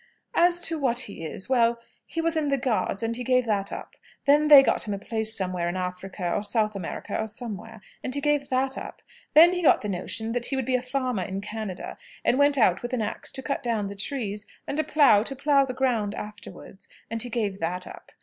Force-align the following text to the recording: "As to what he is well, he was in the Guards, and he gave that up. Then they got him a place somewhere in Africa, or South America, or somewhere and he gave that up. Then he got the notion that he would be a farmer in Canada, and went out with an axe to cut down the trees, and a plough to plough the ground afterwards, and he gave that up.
"As 0.33 0.59
to 0.61 0.79
what 0.79 1.01
he 1.01 1.23
is 1.23 1.47
well, 1.47 1.79
he 2.07 2.21
was 2.21 2.35
in 2.35 2.49
the 2.49 2.57
Guards, 2.57 3.03
and 3.03 3.15
he 3.15 3.23
gave 3.23 3.45
that 3.45 3.71
up. 3.71 3.97
Then 4.25 4.47
they 4.47 4.63
got 4.63 4.87
him 4.87 4.95
a 4.95 4.97
place 4.97 5.37
somewhere 5.37 5.69
in 5.69 5.77
Africa, 5.77 6.31
or 6.33 6.41
South 6.41 6.75
America, 6.75 7.15
or 7.21 7.27
somewhere 7.27 7.81
and 8.03 8.15
he 8.15 8.19
gave 8.19 8.49
that 8.49 8.79
up. 8.79 9.03
Then 9.35 9.53
he 9.53 9.61
got 9.61 9.81
the 9.81 9.87
notion 9.89 10.31
that 10.31 10.47
he 10.47 10.55
would 10.55 10.65
be 10.65 10.73
a 10.75 10.81
farmer 10.81 11.21
in 11.21 11.39
Canada, 11.39 11.97
and 12.25 12.39
went 12.39 12.57
out 12.57 12.81
with 12.81 12.93
an 12.93 13.03
axe 13.03 13.31
to 13.33 13.43
cut 13.43 13.61
down 13.61 13.85
the 13.89 13.95
trees, 13.95 14.47
and 14.65 14.79
a 14.79 14.83
plough 14.83 15.21
to 15.21 15.35
plough 15.35 15.65
the 15.65 15.75
ground 15.75 16.15
afterwards, 16.15 16.87
and 17.11 17.21
he 17.21 17.29
gave 17.29 17.59
that 17.59 17.85
up. 17.85 18.11